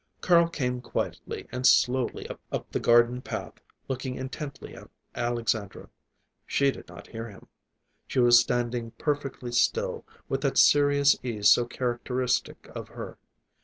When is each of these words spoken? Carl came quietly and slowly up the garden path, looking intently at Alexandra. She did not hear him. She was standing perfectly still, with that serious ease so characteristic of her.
Carl 0.19 0.47
came 0.49 0.81
quietly 0.81 1.47
and 1.51 1.67
slowly 1.67 2.27
up 2.49 2.71
the 2.71 2.79
garden 2.79 3.21
path, 3.21 3.61
looking 3.87 4.15
intently 4.15 4.73
at 4.75 4.89
Alexandra. 5.13 5.89
She 6.47 6.71
did 6.71 6.87
not 6.87 7.05
hear 7.09 7.29
him. 7.29 7.45
She 8.07 8.17
was 8.17 8.39
standing 8.39 8.93
perfectly 8.97 9.51
still, 9.51 10.03
with 10.27 10.41
that 10.41 10.57
serious 10.57 11.15
ease 11.21 11.51
so 11.51 11.65
characteristic 11.65 12.67
of 12.75 12.87
her. 12.87 13.19